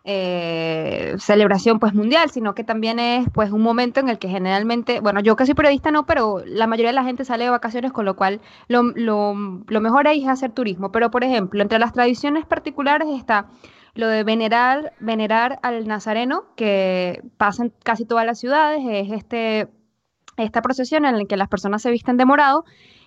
eh, 0.04 1.14
celebración 1.18 1.78
pues 1.78 1.94
mundial, 1.94 2.30
sino 2.30 2.54
que 2.54 2.64
también 2.64 2.98
es 2.98 3.28
pues 3.32 3.50
un 3.50 3.62
momento 3.62 4.00
en 4.00 4.08
el 4.08 4.18
que 4.18 4.28
generalmente, 4.28 5.00
bueno, 5.00 5.20
yo 5.20 5.36
que 5.36 5.46
soy 5.46 5.54
periodista 5.54 5.90
no, 5.90 6.06
pero 6.06 6.42
la 6.46 6.66
mayoría 6.66 6.90
de 6.90 6.94
la 6.94 7.04
gente 7.04 7.24
sale 7.24 7.44
de 7.44 7.50
vacaciones, 7.50 7.92
con 7.92 8.04
lo 8.04 8.16
cual 8.16 8.40
lo, 8.68 8.82
lo, 8.82 9.34
lo 9.66 9.80
mejor 9.80 10.08
ahí 10.08 10.22
es 10.22 10.28
hacer 10.28 10.52
turismo. 10.52 10.92
Pero, 10.92 11.10
por 11.10 11.24
ejemplo, 11.24 11.62
entre 11.62 11.78
las 11.78 11.92
tradiciones 11.92 12.46
particulares 12.46 13.08
está 13.10 13.48
lo 13.94 14.08
de 14.08 14.24
venerar, 14.24 14.92
venerar 15.00 15.58
al 15.62 15.86
nazareno, 15.86 16.44
que 16.56 17.22
pasa 17.36 17.64
en 17.64 17.72
casi 17.82 18.04
todas 18.04 18.26
las 18.26 18.38
ciudades, 18.40 18.82
es 18.88 19.12
este, 19.12 19.68
esta 20.36 20.62
procesión 20.62 21.04
en 21.04 21.18
la 21.18 21.24
que 21.24 21.36
las 21.36 21.48
personas 21.48 21.82
se 21.82 21.90
visten 21.90 22.16
de 22.16 22.24
morado 22.24 22.64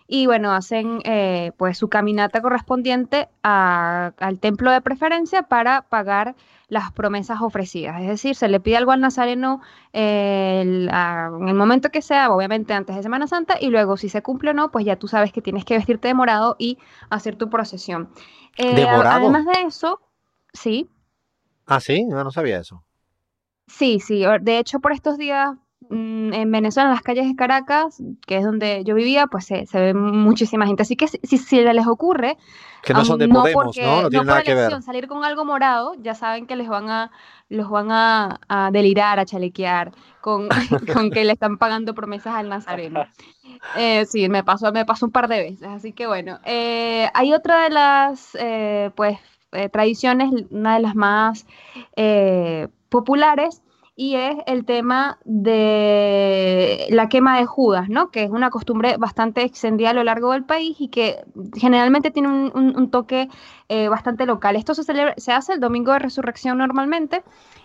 y 0.08 0.26
bueno, 0.26 0.54
hacen 0.54 1.02
eh, 1.04 1.52
pues 1.58 1.78
su 1.78 1.90
caminata 1.90 2.42
correspondiente 2.42 3.28
al 3.44 4.40
templo 4.40 4.72
de 4.72 4.82
preferencia 4.82 5.44
para 5.44 5.82
pagar 5.84 6.36
las 6.70 6.92
promesas 6.92 7.42
ofrecidas. 7.42 8.02
Es 8.02 8.08
decir, 8.08 8.36
se 8.36 8.48
le 8.48 8.60
pide 8.60 8.78
algo 8.78 8.92
al 8.92 9.02
nazareno 9.02 9.62
eh, 9.92 10.62
en 10.62 11.48
el 11.48 11.54
momento 11.54 11.90
que 11.90 12.02
sea, 12.02 12.32
obviamente 12.32 12.74
antes 12.74 12.96
de 12.96 13.04
Semana 13.04 13.28
Santa, 13.28 13.58
y 13.60 13.68
luego 13.68 13.98
si 13.98 14.08
se 14.08 14.22
cumple 14.22 14.52
o 14.52 14.54
no, 14.54 14.72
pues 14.72 14.86
ya 14.86 14.96
tú 14.96 15.08
sabes 15.08 15.34
que 15.34 15.42
tienes 15.42 15.66
que 15.66 15.76
vestirte 15.76 16.08
de 16.08 16.14
morado 16.14 16.56
y 16.58 16.78
hacer 17.10 17.36
tu 17.36 17.50
procesión. 17.50 18.10
Eh, 18.58 18.88
además 18.88 19.46
de 19.46 19.62
eso, 19.68 20.02
sí. 20.54 20.90
Ah, 21.66 21.82
sí, 21.82 22.06
no, 22.06 22.24
no 22.24 22.32
sabía 22.32 22.60
eso. 22.60 22.84
Sí, 23.68 24.00
sí. 24.00 24.24
De 24.42 24.58
hecho, 24.58 24.80
por 24.80 24.94
estos 24.94 25.18
días 25.18 25.52
mm, 25.89 26.34
en 26.34 26.51
Venezuela, 26.51 26.89
en 26.89 26.96
las 26.96 27.03
calles 27.03 27.27
de 27.27 27.36
Caracas, 27.36 28.01
que 28.25 28.38
es 28.38 28.44
donde 28.44 28.84
yo 28.84 28.96
vivía, 28.96 29.27
pues 29.27 29.46
se, 29.46 29.65
ve 29.74 29.94
muchísima 29.94 30.67
gente. 30.67 30.84
Así 30.84 30.96
que 30.96 31.08
si, 31.08 31.20
si, 31.24 31.38
se 31.38 31.74
les 31.74 31.88
ocurre... 31.88 32.38
Que 32.84 32.94
no 32.94 33.03
son 33.03 33.20
de 33.20 33.27
Podemos, 33.27 33.77
¿no? 33.77 34.01
No 34.03 34.10
tiene 34.10 34.25
nada 34.25 34.44
que 34.44 34.56
ver. 34.56 34.82
Salir 34.82 35.08
con 35.08 35.25
algo 35.25 35.44
morado, 35.44 35.94
ya 36.00 36.13
saben 36.13 36.48
que 36.48 36.56
les 36.56 36.70
van 36.70 36.89
a, 36.89 37.12
los 37.50 37.70
van 37.70 37.88
a, 37.91 38.70
delirar, 38.72 39.20
a 39.20 39.25
chalequear, 39.25 39.91
con, 40.22 40.48
con, 40.94 41.10
que 41.12 41.25
le 41.25 41.34
están 41.34 41.58
pagando 41.58 41.94
promesas 41.94 42.36
al 42.36 42.50
nazareno. 42.50 43.06
Eh, 43.75 44.06
sí, 44.06 44.29
me 44.29 44.44
pasó, 44.44 44.72
me 44.72 44.86
pasó 44.86 45.08
un 45.08 45.12
par 45.12 45.27
de 45.27 45.39
veces. 45.39 45.67
Así 45.67 45.91
que 45.91 46.06
bueno, 46.06 46.39
eh, 46.46 47.10
hay 47.13 47.34
otra 47.34 47.63
de 47.63 47.70
las, 47.72 48.38
eh, 48.39 48.91
pues, 48.94 49.17
tradiciones, 49.72 50.29
una 50.51 50.75
de 50.75 50.82
las 50.82 50.96
más 50.96 51.48
populares, 52.89 53.63
y 54.00 54.13
es 54.13 54.38
el 54.46 54.63
tema 54.63 55.18
de 55.25 56.86
la 56.92 57.10
quema 57.10 57.39
de 57.39 57.48
Judas, 57.48 57.89
¿no? 57.89 58.12
Que 58.12 58.25
es 58.25 58.30
una 58.30 58.51
costumbre 58.51 58.96
bastante 58.98 59.42
extendida 59.42 59.89
a 59.89 59.94
lo 59.94 60.04
largo 60.04 60.34
del 60.34 60.46
país 60.46 60.80
y 60.80 60.89
que 60.89 61.25
generalmente 61.56 62.12
tiene 62.12 62.30
un, 62.30 62.92
toque 62.92 63.27
eh, 63.70 63.89
bastante 63.89 64.27
local. 64.27 64.56
Esto 64.56 64.75
se, 64.75 64.84
celebra, 64.84 65.16
se 65.18 65.32
hace 65.32 65.54
el 65.54 65.60
domingo 65.60 65.94
de 65.94 66.00
resurrección 66.00 66.60
normalmente 66.60 67.24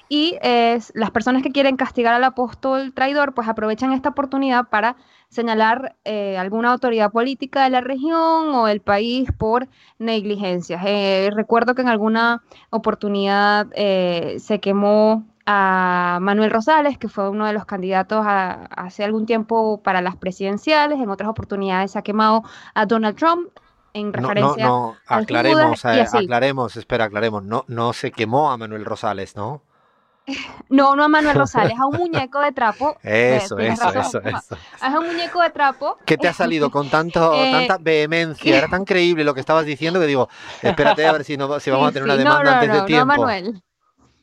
y 0.09 0.39
es, 0.41 0.91
las 0.95 1.11
personas 1.11 1.43
que 1.43 1.53
quieren 1.53 1.77
castigar 1.77 2.15
al 2.15 2.25
apóstol 2.25 2.95
traidor 2.95 3.35
pues 3.35 3.47
aprovechan 3.47 3.93
esta 3.93 4.09
oportunidad 4.09 4.69
para 4.71 4.97
señalar 5.29 5.97
eh, 6.07 6.39
alguna 6.39 6.73
autoridad 6.73 7.13
política 7.13 7.65
de 7.65 7.71
la 7.71 7.83
región 7.83 8.55
o 8.55 8.67
del 8.67 8.81
país 8.81 9.29
por 9.37 9.69
negligencias. 9.99 10.83
Eh, 10.87 11.29
recuerdo 11.35 11.75
que 11.75 11.83
en 11.83 11.89
alguna 11.91 12.43
oportunidad 12.71 13.67
se 13.71 14.61
quemó 14.61 15.27
a 15.47 16.19
Manuel 16.21 16.51
Rosales, 16.51 16.99
que 16.99 17.09
fue 17.09 17.29
uno 17.29 17.47
de 17.47 17.53
los 17.53 17.65
candidatos 17.65 18.25
hace 18.27 19.05
algún 19.05 19.27
tiempo 19.27 19.83
para 19.83 20.01
las 20.01 20.17
presidenciales, 20.17 21.01
en 21.01 21.11
otras 21.11 21.29
oportunidades 21.29 21.93
se 21.93 21.99
ha 21.99 22.03
quemado 22.03 22.43
a 22.75 22.87
Donald 22.87 23.17
Trump 23.17 23.49
en 23.95 24.13
referencia 24.13 24.67
no, 24.67 24.93
no, 24.93 24.97
aclaremos, 25.07 25.85
eh, 25.85 26.01
aclaremos, 26.01 26.77
espera, 26.77 27.05
aclaremos, 27.05 27.43
no, 27.43 27.65
no 27.69 27.93
se 27.93 28.11
quemó 28.11 28.51
a 28.51 28.57
Manuel 28.57 28.85
Rosales, 28.85 29.37
¿no? 29.37 29.63
No, 30.69 30.97
no 30.97 31.05
a 31.05 31.09
Manuel 31.09 31.37
Rosales, 31.37 31.79
a 31.79 31.87
un 31.87 31.97
muñeco 31.97 32.41
de 32.41 32.53
trapo. 32.53 32.97
Eso, 33.03 33.59
eso, 33.59 33.93
eso, 33.93 34.21
eso. 34.25 34.57
Es 34.77 34.95
un 34.99 35.07
muñeco 35.07 35.43
de 35.43 35.51
trapo. 35.51 35.99
¿Qué 36.07 36.17
te 36.17 36.29
ha 36.29 36.33
salido 36.33 36.71
con 36.71 36.89
tanto, 36.89 37.35
eh, 37.35 37.51
tanta 37.53 37.79
vehemencia? 37.79 38.57
Era 38.57 38.69
tan 38.69 38.85
creíble 38.85 39.25
lo 39.25 39.35
que 39.35 39.41
estabas 39.41 39.67
diciendo 39.67 40.01
que 40.01 40.07
digo, 40.07 40.29
espérate 40.63 41.07
a 41.07 41.13
ver 41.13 41.25
si, 41.25 41.37
no, 41.37 41.61
si 41.61 41.71
vamos 41.71 41.89
a 41.89 41.93
tener 41.93 42.05
una 42.05 42.17
demanda 42.17 42.61
antes 42.61 42.73
de 42.73 42.83
tiempo. 42.83 43.15
No, 43.15 43.23
Manuel 43.23 43.63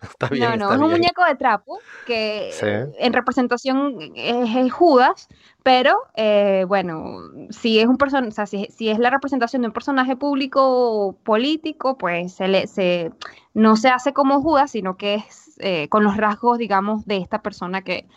no, 0.39 0.55
no, 0.55 0.73
es 0.73 0.79
un 0.79 0.89
muñeco 0.89 1.25
de 1.25 1.35
trapo 1.35 1.79
que 2.05 2.51
en 2.99 3.13
representación 3.13 3.97
es, 4.15 4.71
Judas, 4.71 5.27
pero 5.63 5.97
eh, 6.15 6.65
bueno, 6.67 7.19
si 7.49 7.79
es 7.79 7.87
un 7.87 7.97
person 7.97 8.31
si, 8.31 8.89
es 8.89 8.99
la 8.99 9.09
representación 9.09 9.61
de 9.61 9.67
un 9.67 9.73
personaje 9.73 10.15
público 10.15 11.17
político, 11.23 11.97
pues 11.97 12.33
se 12.33 12.67
se, 12.67 13.11
no 13.53 13.75
se 13.75 13.89
hace 13.89 14.13
como 14.13 14.41
Judas, 14.41 14.71
sino 14.71 14.95
que 14.95 15.15
es 15.15 15.49
eh, 15.59 15.89
con 15.89 16.03
los 16.03 16.15
rasgos, 16.15 16.57
digamos, 16.57 17.05
de 17.05 17.17
esta 17.17 17.41
persona 17.41 17.81
que, 17.81 18.07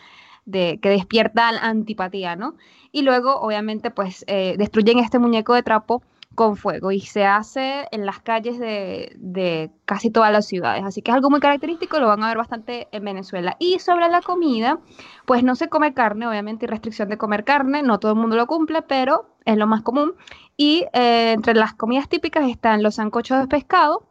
que 0.50 0.88
despierta 0.88 1.50
la 1.50 1.60
antipatía, 1.60 2.36
¿no? 2.36 2.54
Y 2.92 3.02
luego, 3.02 3.40
obviamente, 3.40 3.90
pues 3.90 4.24
eh, 4.28 4.54
destruyen 4.58 4.98
este 4.98 5.18
muñeco 5.18 5.54
de 5.54 5.62
trapo 5.62 6.02
con 6.34 6.56
fuego 6.56 6.92
y 6.92 7.00
se 7.00 7.24
hace 7.24 7.86
en 7.90 8.06
las 8.06 8.20
calles 8.20 8.58
de, 8.58 9.70
casi 9.84 10.10
todas 10.10 10.32
las 10.32 10.46
ciudades. 10.46 10.84
Así 10.84 11.02
que 11.02 11.10
es 11.10 11.14
algo 11.14 11.30
muy 11.30 11.40
característico, 11.40 11.98
lo 11.98 12.08
van 12.08 12.22
a 12.22 12.28
ver 12.28 12.38
bastante 12.38 12.88
en 12.92 13.04
Venezuela. 13.04 13.56
Y 13.58 13.78
sobre 13.78 14.08
la 14.08 14.22
comida, 14.22 14.78
pues 15.26 15.42
no 15.42 15.54
se 15.54 15.68
come 15.68 15.94
carne, 15.94 16.26
obviamente 16.26 16.66
hay 16.66 16.70
restricción 16.70 17.08
de 17.08 17.18
comer 17.18 17.44
carne, 17.44 17.82
no 17.82 17.98
todo 17.98 18.12
el 18.12 18.18
mundo 18.18 18.36
lo 18.36 18.46
cumple, 18.46 18.82
pero 18.82 19.36
es 19.44 19.56
lo 19.56 19.66
más 19.66 19.82
común. 19.82 20.14
Y 20.56 20.86
eh, 20.92 21.32
entre 21.32 21.54
las 21.54 21.74
comidas 21.74 22.08
típicas 22.08 22.48
están 22.48 22.82
los 22.82 22.96
sancochos 22.96 23.40
de 23.40 23.48
pescado, 23.48 24.06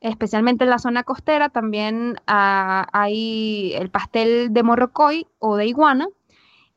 especialmente 0.00 0.64
en 0.64 0.70
la 0.70 0.78
zona 0.78 1.02
costera, 1.02 1.48
también 1.48 2.16
ah, 2.26 2.86
hay 2.92 3.72
el 3.74 3.90
pastel 3.90 4.52
de 4.52 4.62
morrocoy 4.62 5.26
o 5.38 5.56
de 5.56 5.66
iguana. 5.66 6.08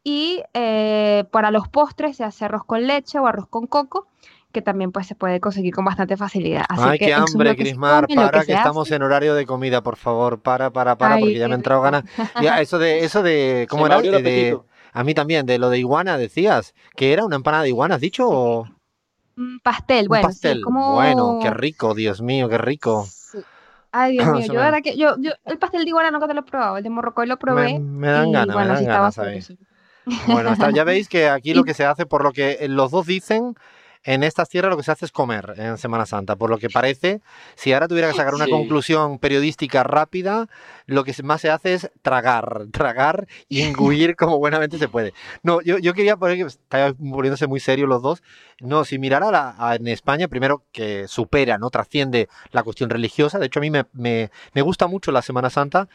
Y 0.03 0.41
eh, 0.53 1.25
para 1.31 1.51
los 1.51 1.67
postres 1.67 2.15
se 2.15 2.23
hace 2.23 2.45
arroz 2.45 2.63
con 2.63 2.87
leche 2.87 3.19
o 3.19 3.27
arroz 3.27 3.49
con 3.49 3.67
coco 3.67 4.07
que 4.51 4.61
también 4.61 4.91
pues 4.91 5.07
se 5.07 5.15
puede 5.15 5.39
conseguir 5.39 5.73
con 5.73 5.85
bastante 5.85 6.17
facilidad. 6.17 6.65
Ay, 6.69 6.99
qué 6.99 7.13
hambre, 7.13 7.55
Crismar, 7.55 8.07
para 8.07 8.43
que, 8.43 8.53
estamos 8.53 8.89
en 8.91 9.03
horario 9.03 9.35
de 9.35 9.45
comida, 9.45 9.81
por 9.81 9.97
favor, 9.97 10.39
para, 10.39 10.71
para, 10.71 10.97
para, 10.97 11.17
porque 11.17 11.37
ya 11.37 11.47
me 11.47 11.53
ha 11.53 11.57
entrado 11.57 11.81
ganas. 11.81 12.03
eso 12.61 12.79
de, 12.79 13.03
eso 13.03 13.23
de, 13.23 13.67
¿cómo 13.69 13.85
era? 13.85 14.01
De, 14.01 14.57
a 14.93 15.03
mí 15.03 15.13
también, 15.13 15.45
de 15.45 15.59
lo 15.59 15.69
de 15.69 15.79
iguana 15.79 16.17
decías, 16.17 16.73
que 16.95 17.13
era 17.13 17.25
una 17.25 17.35
empanada 17.35 17.63
de 17.63 17.69
iguana, 17.69 17.95
¿has 17.95 18.01
dicho? 18.01 18.27
O... 18.27 18.67
pastel, 19.63 20.07
bueno, 20.07 20.27
pastel. 20.27 20.63
Bueno, 20.65 21.39
qué 21.41 21.51
rico, 21.51 21.93
Dios 21.93 22.21
mío, 22.21 22.49
qué 22.49 22.57
rico. 22.57 23.07
Ay, 23.91 24.13
Dios 24.13 24.27
mío, 24.33 24.47
yo, 24.47 24.59
verdad 24.59 24.79
que, 24.83 24.97
yo, 24.97 25.15
yo, 25.19 25.31
el 25.45 25.57
pastel 25.57 25.83
de 25.83 25.89
iguana 25.89 26.09
nunca 26.09 26.27
te 26.27 26.33
lo 26.33 26.39
he 26.39 26.43
probado, 26.43 26.77
el 26.77 26.83
de 26.83 26.89
morrocoy 26.89 27.27
lo 27.27 27.37
probé. 27.37 27.79
Me, 27.79 28.07
dan 28.07 28.31
ganas, 28.31 28.55
me 28.55 28.65
dan 28.65 28.85
ganas, 28.85 29.51
Bueno, 30.25 30.55
ya 30.73 30.83
veis 30.85 31.09
que 31.09 31.29
aquí 31.29 31.53
lo 31.53 31.63
que 31.63 31.73
se 31.73 31.85
hace, 31.85 32.05
por 32.05 32.23
lo 32.23 32.31
que 32.31 32.65
los 32.69 32.91
dos 32.91 33.05
dicen, 33.05 33.55
en 34.07 34.23
estas 34.23 34.47
tierras 34.47 34.71
lo 34.71 34.77
que 34.77 34.83
se 34.83 34.91
hace 34.91 35.03
es 35.03 35.11
comer 35.11 35.53
en 35.57 35.77
Semana 35.77 36.05
Santa, 36.05 36.37
por 36.37 36.49
lo 36.49 36.57
que 36.57 36.69
parece, 36.69 37.19
si 37.55 37.73
ahora 37.73 37.89
tuviera 37.89 38.09
que 38.09 38.15
sacar 38.15 38.33
una 38.33 38.47
conclusión 38.47 39.19
periodística 39.19 39.83
rápida, 39.83 40.47
lo 40.85 41.03
que 41.03 41.13
más 41.23 41.41
se 41.41 41.49
hace 41.49 41.73
es 41.73 41.91
tragar, 42.01 42.67
tragar 42.71 43.27
y 43.49 43.63
engullir 43.63 44.15
como 44.15 44.37
buenamente 44.39 44.77
se 44.77 44.87
puede. 44.87 45.13
No, 45.43 45.59
yo, 45.61 45.77
yo 45.77 45.93
quería 45.93 46.15
poner 46.15 46.37
que 46.37 46.43
está 46.43 46.93
poniéndose 46.93 47.47
muy 47.47 47.59
serio 47.59 47.85
los 47.85 48.01
dos. 48.01 48.23
No, 48.61 48.85
si 48.85 48.97
mirara 48.97 49.55
a 49.57 49.75
en 49.75 49.89
España, 49.89 50.29
primero 50.29 50.63
que 50.71 51.09
supera, 51.09 51.57
no 51.57 51.69
trasciende 51.69 52.29
la 52.51 52.63
cuestión 52.63 52.89
religiosa. 52.89 53.39
De 53.39 53.47
hecho, 53.47 53.59
a 53.59 53.61
mí 53.61 53.69
me, 53.69 53.87
me, 53.91 54.31
me 54.53 54.61
gusta 54.61 54.87
mucho 54.87 55.11
la 55.11 55.21
Semana 55.21 55.49
Santa, 55.49 55.89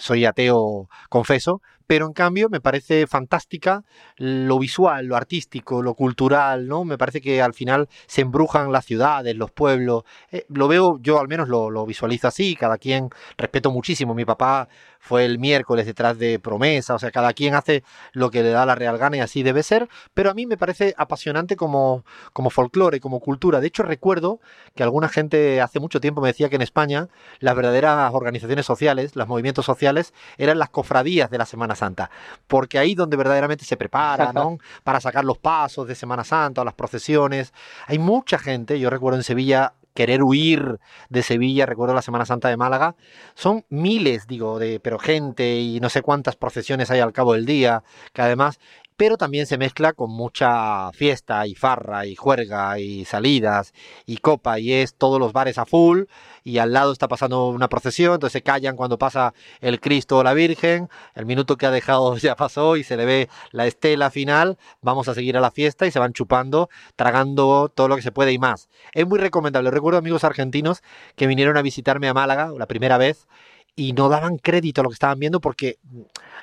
soy 0.00 0.24
ateo, 0.24 0.88
confeso, 1.08 1.62
pero 1.86 2.06
en 2.06 2.12
cambio 2.12 2.48
me 2.48 2.60
parece 2.60 3.06
fantástica 3.06 3.84
lo 4.16 4.58
visual, 4.58 5.06
lo 5.06 5.16
artístico, 5.16 5.82
lo 5.82 5.94
cultural, 5.94 6.66
¿no? 6.66 6.84
Me 6.84 6.98
parece 6.98 7.20
que 7.20 7.40
al 7.40 7.54
final 7.54 7.88
se 8.06 8.22
embrujan 8.22 8.72
las 8.72 8.84
ciudades, 8.84 9.36
los 9.36 9.50
pueblos. 9.50 10.04
Eh, 10.30 10.44
lo 10.48 10.68
veo, 10.68 10.98
yo 11.00 11.20
al 11.20 11.28
menos 11.28 11.48
lo, 11.48 11.86
visualizo 11.86 12.28
así, 12.28 12.56
cada 12.56 12.78
quien 12.78 13.10
respeto 13.36 13.70
muchísimo. 13.70 14.14
Mi 14.14 14.24
papá 14.24 14.68
fue 14.98 15.24
el 15.24 15.38
miércoles 15.38 15.86
detrás 15.86 16.18
de 16.18 16.40
Promesa, 16.40 16.94
o 16.94 16.98
sea, 16.98 17.12
cada 17.12 17.32
quien 17.32 17.54
hace 17.54 17.84
lo 18.12 18.30
que 18.30 18.42
le 18.42 18.50
da 18.50 18.66
la 18.66 18.74
real 18.74 18.98
gana 18.98 19.18
y 19.18 19.20
así 19.20 19.44
debe 19.44 19.62
ser, 19.62 19.88
pero 20.14 20.30
a 20.30 20.34
mí 20.34 20.46
me 20.46 20.56
parece 20.56 20.94
apasionante 20.96 21.54
como, 21.54 22.04
como 22.32 22.50
folclore, 22.50 22.98
como 22.98 23.20
cultura. 23.20 23.60
De 23.60 23.68
hecho, 23.68 23.84
recuerdo 23.84 24.40
que 24.74 24.82
alguna 24.82 25.08
gente 25.08 25.60
hace 25.60 25.78
mucho 25.78 26.00
tiempo 26.00 26.20
me 26.20 26.28
decía 26.28 26.48
que 26.48 26.56
en 26.56 26.62
España 26.62 27.08
las 27.38 27.54
verdaderas 27.54 28.12
organizaciones 28.12 28.66
sociales, 28.66 29.14
los 29.14 29.28
movimientos 29.28 29.64
sociales, 29.64 30.12
eran 30.38 30.58
las 30.58 30.70
cofradías 30.70 31.30
de 31.30 31.38
la 31.38 31.46
Semana 31.46 31.75
Santa, 31.76 32.10
porque 32.46 32.78
ahí 32.78 32.94
donde 32.94 33.16
verdaderamente 33.16 33.64
se 33.64 33.76
prepara, 33.76 34.32
¿no? 34.32 34.58
Para 34.82 35.00
sacar 35.00 35.24
los 35.24 35.38
pasos 35.38 35.86
de 35.86 35.94
Semana 35.94 36.24
Santa 36.24 36.62
o 36.62 36.64
las 36.64 36.74
procesiones. 36.74 37.52
Hay 37.86 37.98
mucha 37.98 38.38
gente, 38.38 38.78
yo 38.80 38.90
recuerdo 38.90 39.18
en 39.18 39.24
Sevilla 39.24 39.74
querer 39.96 40.22
huir 40.22 40.78
de 41.08 41.22
Sevilla, 41.22 41.66
recuerdo 41.66 41.94
la 41.94 42.02
Semana 42.02 42.26
Santa 42.26 42.48
de 42.48 42.56
Málaga, 42.56 42.94
son 43.34 43.64
miles, 43.70 44.28
digo, 44.28 44.60
de 44.60 44.78
pero 44.78 44.98
gente 45.00 45.56
y 45.56 45.80
no 45.80 45.88
sé 45.88 46.02
cuántas 46.02 46.36
procesiones 46.36 46.90
hay 46.92 47.00
al 47.00 47.12
cabo 47.12 47.32
del 47.32 47.46
día, 47.46 47.82
que 48.12 48.22
además 48.22 48.60
pero 48.96 49.16
también 49.16 49.46
se 49.46 49.58
mezcla 49.58 49.92
con 49.92 50.10
mucha 50.10 50.90
fiesta 50.92 51.46
y 51.46 51.54
farra 51.54 52.06
y 52.06 52.16
juerga 52.16 52.78
y 52.78 53.04
salidas 53.04 53.72
y 54.06 54.18
copa 54.18 54.58
y 54.58 54.72
es 54.72 54.94
todos 54.94 55.20
los 55.20 55.32
bares 55.32 55.58
a 55.58 55.66
full 55.66 56.04
y 56.44 56.58
al 56.58 56.72
lado 56.72 56.92
está 56.92 57.08
pasando 57.08 57.48
una 57.48 57.68
procesión, 57.68 58.14
entonces 58.14 58.32
se 58.34 58.42
callan 58.42 58.76
cuando 58.76 58.98
pasa 58.98 59.34
el 59.60 59.80
Cristo 59.80 60.18
o 60.18 60.22
la 60.22 60.32
Virgen, 60.32 60.88
el 61.14 61.26
minuto 61.26 61.56
que 61.56 61.66
ha 61.66 61.70
dejado 61.70 62.16
ya 62.18 62.36
pasó 62.36 62.76
y 62.76 62.84
se 62.84 62.96
le 62.96 63.04
ve 63.04 63.28
la 63.52 63.66
estela 63.66 64.10
final, 64.10 64.56
vamos 64.80 65.08
a 65.08 65.14
seguir 65.14 65.36
a 65.36 65.40
la 65.40 65.50
fiesta 65.50 65.86
y 65.86 65.90
se 65.90 65.98
van 65.98 66.12
chupando, 66.12 66.68
tragando 66.94 67.70
todo 67.74 67.88
lo 67.88 67.96
que 67.96 68.02
se 68.02 68.12
puede 68.12 68.32
y 68.32 68.38
más. 68.38 68.68
Es 68.92 69.06
muy 69.06 69.18
recomendable, 69.18 69.70
recuerdo 69.70 69.98
amigos 69.98 70.24
argentinos 70.24 70.82
que 71.16 71.26
vinieron 71.26 71.56
a 71.56 71.62
visitarme 71.62 72.08
a 72.08 72.14
Málaga 72.14 72.52
la 72.56 72.66
primera 72.66 72.98
vez 72.98 73.26
y 73.76 73.92
no 73.92 74.08
daban 74.08 74.38
crédito 74.38 74.80
a 74.80 74.84
lo 74.84 74.90
que 74.90 74.94
estaban 74.94 75.18
viendo 75.18 75.40
porque 75.40 75.78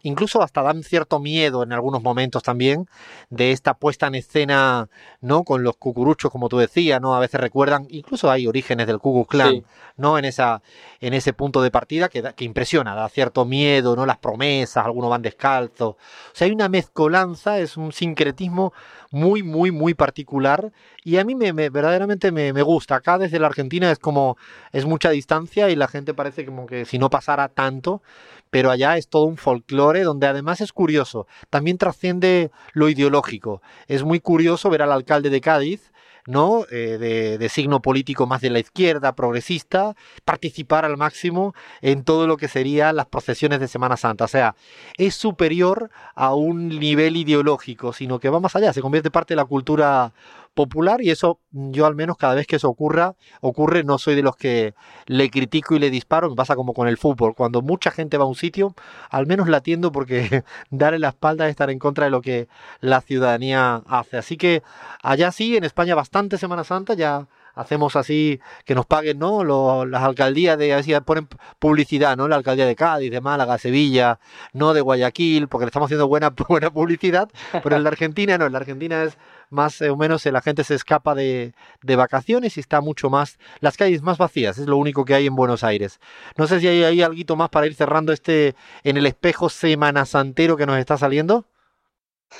incluso 0.03 0.43
hasta 0.43 0.61
dan 0.61 0.83
cierto 0.83 1.19
miedo 1.19 1.63
en 1.63 1.73
algunos 1.73 2.03
momentos 2.03 2.43
también 2.43 2.87
de 3.31 3.51
esta 3.51 3.73
puesta 3.73 4.07
en 4.07 4.15
escena, 4.15 4.87
¿no? 5.19 5.43
Con 5.43 5.63
los 5.63 5.75
cucuruchos, 5.77 6.31
como 6.31 6.47
tú 6.47 6.59
decías, 6.59 7.01
¿no? 7.01 7.15
A 7.15 7.19
veces 7.19 7.41
recuerdan, 7.41 7.87
incluso 7.89 8.29
hay 8.29 8.45
orígenes 8.45 8.85
del 8.85 8.99
Ku 8.99 9.25
Klux 9.25 9.63
¿no? 9.97 10.17
En, 10.17 10.25
esa, 10.25 10.61
en 11.01 11.13
ese 11.13 11.33
punto 11.33 11.61
de 11.61 11.71
partida 11.71 12.07
que, 12.07 12.21
que 12.35 12.45
impresiona, 12.45 12.93
da 12.93 13.09
cierto 13.09 13.45
miedo, 13.45 13.95
¿no? 13.95 14.05
Las 14.05 14.17
promesas, 14.17 14.85
algunos 14.85 15.09
van 15.09 15.23
descalzos. 15.23 15.95
O 15.95 15.97
sea, 16.33 16.45
hay 16.45 16.51
una 16.51 16.69
mezcolanza, 16.69 17.59
es 17.59 17.77
un 17.77 17.91
sincretismo 17.91 18.73
muy, 19.09 19.41
muy, 19.43 19.71
muy 19.71 19.93
particular 19.93 20.71
y 21.03 21.17
a 21.17 21.23
mí 21.23 21.35
me, 21.35 21.51
verdaderamente 21.51 22.31
me, 22.31 22.53
me, 22.53 22.61
gusta. 22.61 22.95
Acá 22.95 23.17
desde 23.17 23.39
la 23.39 23.47
Argentina 23.47 23.91
es 23.91 23.99
como, 23.99 24.37
es 24.71 24.85
mucha 24.85 25.09
distancia 25.09 25.69
y 25.69 25.75
la 25.75 25.87
gente 25.87 26.13
parece 26.13 26.45
como 26.45 26.65
que 26.65 26.85
si 26.85 26.99
no 26.99 27.09
pasara 27.09 27.49
tanto, 27.49 28.01
pero 28.49 28.71
allá 28.71 28.97
es 28.97 29.07
todo 29.07 29.25
un 29.25 29.37
folclore 29.37 30.03
donde 30.03 30.27
además 30.27 30.61
es 30.61 30.71
curioso, 30.71 31.27
también 31.49 31.77
trasciende 31.77 32.51
lo 32.73 32.89
ideológico. 32.89 33.61
Es 33.87 34.03
muy 34.03 34.19
curioso 34.19 34.69
ver 34.69 34.81
al 34.81 34.91
alcalde 34.91 35.29
de 35.29 35.41
Cádiz 35.41 35.93
¿no? 36.25 36.65
Eh, 36.71 37.37
de, 37.39 37.49
signo 37.49 37.81
político 37.81 38.25
más 38.25 38.41
de 38.41 38.49
la 38.49 38.59
izquierda, 38.59 39.13
progresista, 39.13 39.95
participar 40.25 40.85
al 40.85 40.97
máximo 40.97 41.53
en 41.81 42.03
todo 42.03 42.27
lo 42.27 42.37
que 42.37 42.47
serían 42.47 42.95
las 42.95 43.07
procesiones 43.07 43.59
de 43.59 43.67
Semana 43.67 43.97
Santa. 43.97 44.25
O 44.25 44.27
sea, 44.27 44.55
es 44.97 45.15
superior 45.15 45.91
a 46.15 46.33
un 46.33 46.69
nivel 46.69 47.17
ideológico, 47.17 47.93
sino 47.93 48.19
que 48.19 48.29
va 48.29 48.39
más 48.39 48.55
allá, 48.55 48.73
se 48.73 48.81
convierte 48.81 49.11
parte 49.11 49.33
de 49.33 49.37
la 49.37 49.45
cultura 49.45 50.13
popular 50.53 51.01
y 51.01 51.09
eso 51.09 51.39
yo 51.51 51.85
al 51.85 51.95
menos 51.95 52.17
cada 52.17 52.35
vez 52.35 52.47
que 52.47 52.57
eso 52.57 52.69
ocurra, 52.69 53.15
ocurre, 53.41 53.83
no 53.83 53.97
soy 53.97 54.15
de 54.15 54.21
los 54.21 54.35
que 54.35 54.73
le 55.07 55.29
critico 55.29 55.75
y 55.75 55.79
le 55.79 55.89
disparo, 55.89 56.29
me 56.29 56.35
pasa 56.35 56.55
como 56.55 56.73
con 56.73 56.87
el 56.87 56.97
fútbol, 56.97 57.35
cuando 57.35 57.61
mucha 57.61 57.91
gente 57.91 58.17
va 58.17 58.25
a 58.25 58.27
un 58.27 58.35
sitio, 58.35 58.75
al 59.09 59.27
menos 59.27 59.47
la 59.49 59.57
atiendo 59.57 59.91
porque 59.91 60.43
darle 60.69 60.99
la 60.99 61.09
espalda 61.09 61.45
es 61.45 61.51
estar 61.51 61.69
en 61.69 61.79
contra 61.79 62.05
de 62.05 62.11
lo 62.11 62.21
que 62.21 62.47
la 62.79 63.01
ciudadanía 63.01 63.81
hace. 63.87 64.17
Así 64.17 64.37
que 64.37 64.63
allá 65.01 65.31
sí, 65.31 65.55
en 65.57 65.63
España 65.63 65.95
bastante 65.95 66.37
Semana 66.37 66.63
Santa, 66.63 66.93
ya 66.93 67.27
hacemos 67.55 67.95
así 67.95 68.39
que 68.65 68.75
nos 68.75 68.85
paguen, 68.85 69.19
¿no? 69.19 69.43
las 69.85 70.03
alcaldías 70.03 70.57
de, 70.57 70.73
así 70.73 70.93
ponen 71.05 71.27
publicidad, 71.59 72.17
¿no? 72.17 72.27
La 72.27 72.35
alcaldía 72.35 72.65
de 72.65 72.75
Cádiz, 72.75 73.11
de 73.11 73.21
Málaga, 73.21 73.57
Sevilla, 73.57 74.19
no 74.53 74.73
de 74.73 74.81
Guayaquil, 74.81 75.47
porque 75.47 75.65
le 75.65 75.69
estamos 75.69 75.87
haciendo 75.87 76.07
buena, 76.07 76.29
buena 76.47 76.71
publicidad, 76.71 77.29
pero 77.63 77.75
en 77.75 77.83
la 77.83 77.89
Argentina 77.89 78.37
no, 78.37 78.45
en 78.45 78.53
la 78.53 78.59
Argentina 78.59 79.03
es 79.03 79.17
más 79.49 79.81
o 79.81 79.95
menos 79.95 80.25
la 80.25 80.41
gente 80.41 80.63
se 80.63 80.73
escapa 80.75 81.13
de, 81.13 81.53
de, 81.83 81.95
vacaciones 81.95 82.57
y 82.57 82.59
está 82.59 82.81
mucho 82.81 83.09
más, 83.09 83.37
las 83.59 83.77
calles 83.77 84.01
más 84.01 84.17
vacías, 84.17 84.57
es 84.57 84.67
lo 84.67 84.77
único 84.77 85.05
que 85.05 85.13
hay 85.13 85.27
en 85.27 85.35
Buenos 85.35 85.63
Aires. 85.63 85.99
No 86.37 86.47
sé 86.47 86.59
si 86.59 86.67
hay, 86.67 86.83
hay 86.83 87.01
algo 87.03 87.35
más 87.35 87.49
para 87.49 87.67
ir 87.67 87.75
cerrando 87.75 88.13
este 88.13 88.55
en 88.83 88.97
el 88.97 89.05
espejo 89.05 89.49
semana 89.49 90.05
santero 90.05 90.57
que 90.57 90.65
nos 90.65 90.77
está 90.77 90.97
saliendo. 90.97 91.45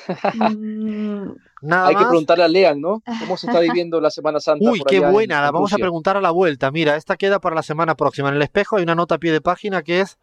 Nada 1.64 1.88
Hay 1.88 1.96
que 1.96 2.06
preguntarle 2.06 2.44
a 2.44 2.48
Lean, 2.50 2.82
¿no? 2.82 3.02
¿Cómo 3.20 3.38
se 3.38 3.48
está 3.48 3.62
viviendo 3.62 4.02
la 4.02 4.12
Semana 4.12 4.42
Santa? 4.42 4.70
Uy, 4.70 4.82
qué 4.86 5.00
buena, 5.00 5.42
la 5.42 5.52
vamos 5.52 5.72
a 5.72 5.78
preguntar 5.78 6.18
a 6.18 6.22
la 6.22 6.32
vuelta. 6.32 6.72
Mira, 6.72 6.98
esta 6.98 7.16
queda 7.16 7.40
para 7.40 7.56
la 7.56 7.64
semana 7.64 7.96
próxima. 7.96 8.30
En 8.30 8.36
el 8.36 8.42
espejo 8.42 8.76
hay 8.76 8.84
una 8.84 8.96
nota 8.96 9.16
a 9.16 9.18
pie 9.18 9.32
de 9.32 9.40
página 9.40 9.82
que 9.82 10.02
es, 10.02 10.20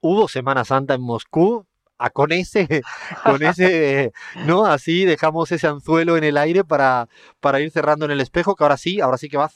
hubo 0.00 0.28
Semana 0.28 0.64
Santa 0.64 0.94
en 0.94 1.02
Moscú, 1.02 1.66
a 1.98 2.10
con 2.10 2.30
ese, 2.30 2.82
con 3.24 3.42
ese, 3.42 4.12
¿no? 4.46 4.66
Así 4.66 5.04
dejamos 5.04 5.50
ese 5.50 5.66
anzuelo 5.66 6.16
en 6.16 6.22
el 6.22 6.36
aire 6.36 6.62
para, 6.62 7.08
para 7.40 7.60
ir 7.60 7.72
cerrando 7.72 8.04
en 8.04 8.12
el 8.12 8.20
espejo, 8.20 8.54
que 8.54 8.62
ahora 8.62 8.76
sí, 8.76 9.00
ahora 9.00 9.18
sí 9.18 9.28
que 9.28 9.36
va 9.36 9.50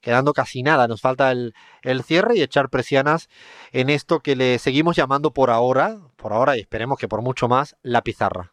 quedando 0.00 0.32
casi 0.32 0.64
nada. 0.64 0.88
Nos 0.88 1.00
falta 1.00 1.30
el, 1.30 1.54
el 1.82 2.02
cierre 2.02 2.36
y 2.36 2.42
echar 2.42 2.68
presianas 2.68 3.28
en 3.70 3.90
esto 3.90 4.18
que 4.18 4.34
le 4.34 4.58
seguimos 4.58 4.96
llamando 4.96 5.32
por 5.32 5.50
ahora, 5.50 5.98
por 6.16 6.32
ahora 6.32 6.56
y 6.56 6.60
esperemos 6.60 6.98
que 6.98 7.06
por 7.06 7.22
mucho 7.22 7.46
más, 7.46 7.76
la 7.82 8.02
pizarra. 8.02 8.52